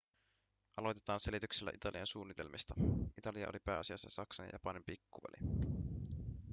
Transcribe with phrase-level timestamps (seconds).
[0.77, 2.73] aloitetaan selityksellä italian suunnitelmista
[3.17, 5.67] italia oli pääasiassa saksan ja japanin pikkuveli